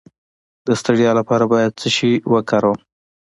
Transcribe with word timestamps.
د 0.65 0.67
ستړیا 0.81 1.11
لپاره 1.19 1.43
باید 1.53 1.71
څه 1.79 1.87
شی 1.95 2.11
وکاروم؟ 2.33 2.79